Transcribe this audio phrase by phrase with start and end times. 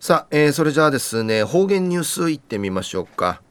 [0.00, 3.42] さあ、えー、それじゃあですね方言ニュースいってみましょうか、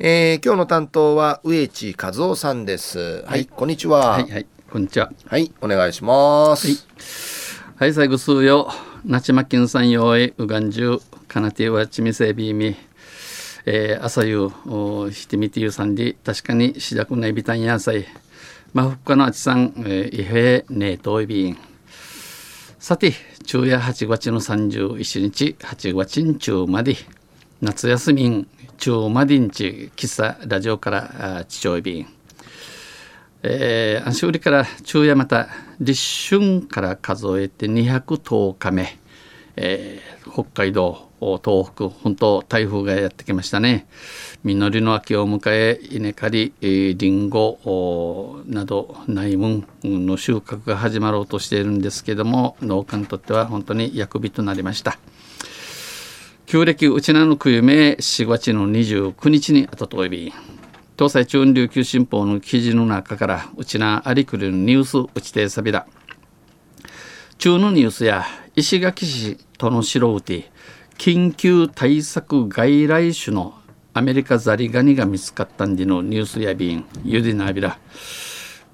[0.00, 2.98] えー、今日の担当は植地和夫さんです。
[2.98, 4.08] はい、はい、こんにちは。
[4.08, 5.12] はいはいこんにちは。
[5.26, 6.66] はいお願いします。
[6.66, 6.76] はい、
[7.76, 8.68] はい、最後数よ
[9.04, 10.98] なちまきんさんよえうがんじゅう
[11.28, 12.74] かなてはちみせびみ。
[13.64, 14.50] えー、朝夕
[15.12, 18.06] ひてみてゆさんで確かにしだくないびたんやさい
[18.72, 21.56] まふっかのあちさん、えー、いへねえといびん
[22.80, 23.12] さて
[23.52, 26.94] 昼夜8月の31日8月ん中まで
[27.60, 28.46] 夏休み
[28.78, 32.06] 中までんち喫茶ラジオから父親便。
[33.42, 35.48] えー、安心売りから昼夜また
[35.80, 38.99] 立春から数えて210日目、
[39.62, 43.86] えー、北海道東北本当台風がやってきましたね。
[44.42, 54.98] 実りの秋を迎え稲刈りりんごなど内門の収穫が始まろうとしているんですけども農家にとっては本当に役日となりました。
[56.46, 60.32] 旧暦うちなの冬目4月の29日にあとといび。
[60.96, 65.86] 東西中央琉球新報の記事の中からうちなありくるニュースうちてさびら
[67.40, 70.50] 中のニュースや石垣市との城うて
[70.98, 73.54] 緊急対策外来種の
[73.94, 77.78] アメリカザリガニが見つかったんでのニュースやビンユディナビラ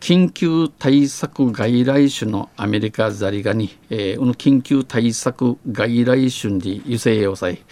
[0.00, 7.62] 緊急対策外来種のアメリカザリガニ、えー、この緊急対策外来種に油性要塞、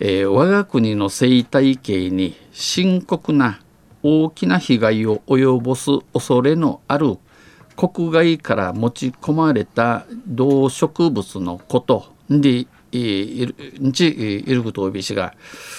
[0.00, 3.60] えー、我が国の生態系に深刻な
[4.02, 7.18] 大きな被害を及ぼす恐れのある
[7.88, 15.34] 国外から持ち込まれた動植物のことで日イルグトービ氏が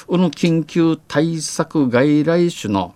[0.05, 2.93] この緊急対策外来種の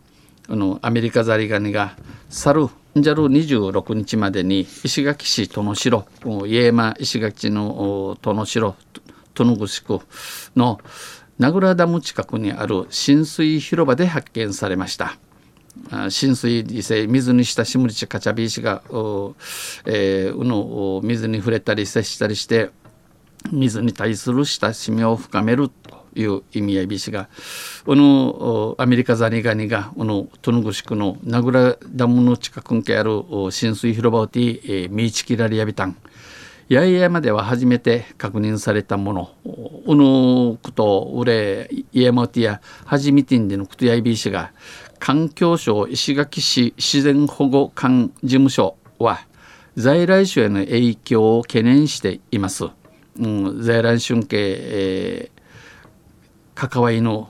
[0.49, 1.95] あのアメリカザリガニが
[2.29, 6.05] 去るじゃる26日までに石垣市殿城
[6.45, 8.75] 家山石垣の殿城
[9.33, 10.05] 殿城区
[10.55, 10.81] の
[11.37, 15.17] 名倉ダム近くにある浸水広場で発見されました。
[16.09, 22.71] 浸水理性水に親しむりちかちゃび石が、えー、うの水に触れたり接したりして
[23.51, 27.29] 水に対する親しみを深めるという意味合いびしが
[27.85, 35.95] このアメリカザリガニがこのトヌグシクの名倉ダムの近くにある浸水広場をて、えー、ミーチキラリアビタン
[36.69, 39.31] 八重山では初めて確認されたもの
[39.85, 44.51] うぬくとうれイエモティや初めてんでのくとやいびしが
[44.99, 49.19] 環境省石垣市自然保護管事務所は
[49.75, 52.65] 在来種への影響を懸念しています。
[53.19, 57.29] うん、在来春景、えー、関わいの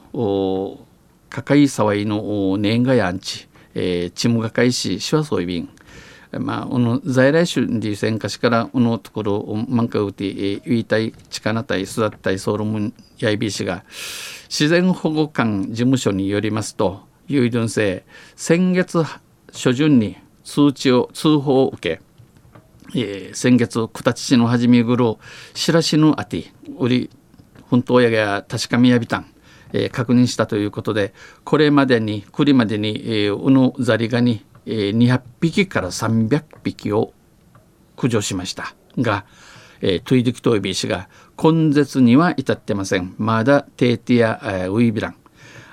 [1.29, 5.69] かかいさわいの年賀やんち、えー、ちむがかいししわそういびん
[6.39, 13.85] まあ、この在来種でせんかしからこのところ満開うて言いたい力たい育ったいソウルムンやいびしが
[14.49, 18.03] 自然保護官事務所によりますと有意 dun 性
[18.35, 19.03] 先月
[19.51, 22.01] 初旬に通知を通報を受け
[22.95, 25.19] えー、先月九立市の初めぐろ
[25.53, 27.09] 白しぬあて売り
[27.69, 29.25] 本当やが確かみやびたん、
[29.73, 37.13] えー、確認したということでこれまでに栗までに、えー、うぬザリガニ、えー、200匹から300匹を
[37.97, 38.75] 駆除しました。
[38.97, 39.25] が、
[39.81, 41.09] えー、トゥイドキトイビー氏が
[41.41, 43.15] 根絶には至ってません。
[43.17, 45.15] まだテーティア、えー、ウイビラン。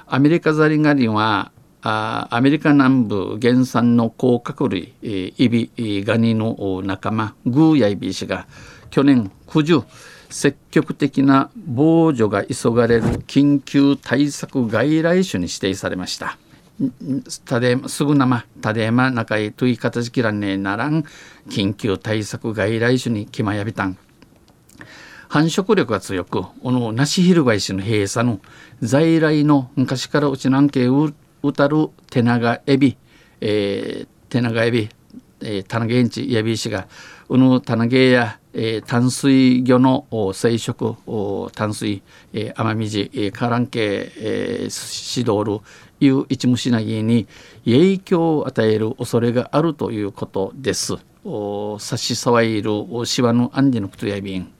[0.06, 1.50] アメリカザリガニは
[1.82, 5.70] アメリカ南部原産の甲殻類、イビ
[6.04, 8.46] ガニの仲間グーヤイビー氏が
[8.90, 9.82] 去年九十
[10.30, 16.38] 積極的な防除が急がれる緊急対策外来種に指定されました。
[17.44, 21.04] たですぐなま、たでま中へとい形きらねえならん
[21.48, 23.96] 緊急対策外来種に決まやびたん。
[25.28, 28.40] 繁殖力が強く、このナシヒルガイ氏の閉鎖の
[28.80, 32.96] 在来の昔からうちなんけううたる手長エビ、
[33.40, 34.88] えー、手長エビ、
[35.40, 36.88] えー、タナゲンチヤビシが
[37.28, 42.02] うぬタナゲや、えー、淡水魚の生殖淡水、
[42.32, 45.60] えー、甘みじ、えー、カランケ、えー、シドール
[46.00, 47.26] いう一虫なぎに
[47.64, 50.94] 影響を与える恐れがあるということです。
[51.26, 52.70] お差し障いる
[53.06, 54.52] シワのアンディのクトヤビン。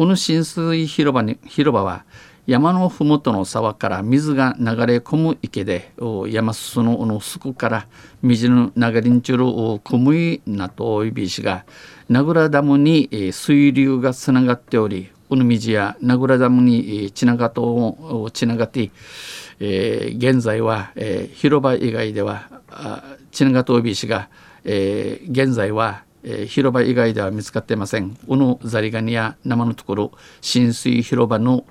[0.00, 2.06] この浸水広場に広場は
[2.46, 5.92] 山のふもとの沢から水が流れ込む池で
[6.26, 7.86] 山裾ののすくから
[8.22, 9.44] 水の流れにちゅる
[9.84, 11.66] くむいなといびしが
[12.08, 18.90] 名倉ダムに水流がつながっておりこの水や名倉ダムにつながとつながって、
[19.58, 22.48] えー、現在は、えー、広場以外では
[23.32, 24.30] つながといびしが、
[24.64, 28.16] えー、現在はえー、広場以外では見つかっていません。
[28.26, 31.64] うぬザリガニや生のところ浸水広場の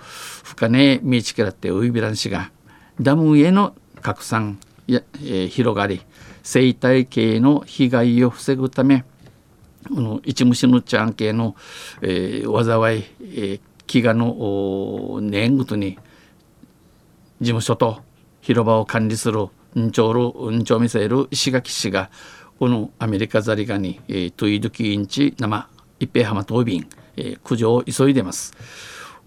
[0.44, 2.52] 深根見ちきらってウイビラン氏が
[3.00, 6.02] ダムへの拡散や、えー、広がり
[6.44, 9.06] 生態系の被害を防ぐため
[9.88, 11.56] この一虫のちゃん系の、
[12.02, 15.98] えー、災い、えー、飢餓の年ごとに
[17.40, 18.02] 事務所と
[18.42, 22.10] 広場を管理する運長る運長ミサイル石垣市が
[22.60, 28.54] このアメリカザリガニ、えー、トイドキインチ生一平浜島便、えー、駆除を急いでます。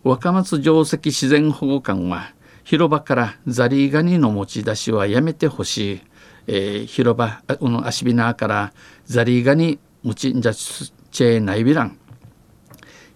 [0.05, 6.01] 若松城跡自然保護館は広場からザリガニの持ち出しはやめてほしい、
[6.47, 8.75] えー、広場この足ビナーから
[9.07, 11.97] ザリガニ持ちんじゃチェーないびらん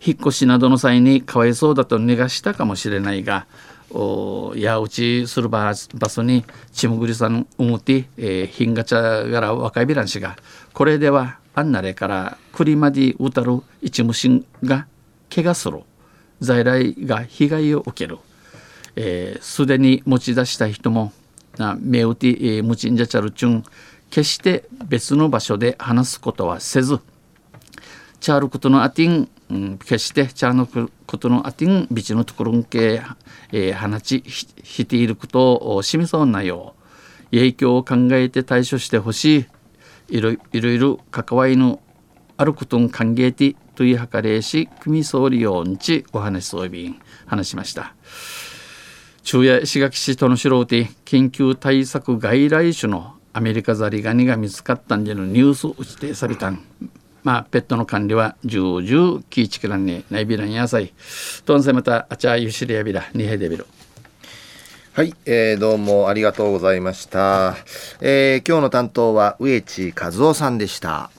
[0.03, 3.47] 引っ越しなどの際にかわいそうだと逃がしたかもしれないが
[3.99, 10.37] おやうちする場所にちむぐりさんうむて、えー、ひんがちゃがら若いびらんしが
[10.75, 14.87] これではあんなれからくりまでうたる一虫が
[15.35, 15.81] 怪我する
[16.41, 18.19] 在来が被害を受ける
[19.41, 21.13] すで、ー、に持ち出した人も
[21.57, 23.65] な目打て、えー、むちんじゃちゃるちゅん
[24.11, 27.01] 決して別の場所で話すことはせず
[28.21, 33.01] チャールことのあてん、うん、決してチャーのことのあてんビチのところんけ、
[33.53, 36.75] えー、放ちしていることを示そうなよ
[37.31, 37.31] う。
[37.31, 39.47] 影響を考えて対処してほしい。
[40.09, 41.81] いろいろいろ関わりの
[42.37, 47.95] あることん歓迎てという計れし組総理よんちお話そうびん話しました。
[49.23, 56.65] 昼夜石垣市との素人緊急対策外来種のアメリカザリガニが見つかったんでのニュースを打ちてさびたん。
[57.27, 60.93] まあ、ペットの管理は重々キーチキランにないびらんやさい。
[61.45, 63.67] とんせまたあちゃゆしりやびらにへでびろ。
[64.93, 67.57] はい、えー、どうもありがとうございました。
[68.01, 71.11] えー、今日の担当は植地和夫さんでした。